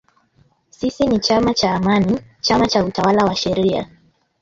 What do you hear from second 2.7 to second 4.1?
utawala wa sheria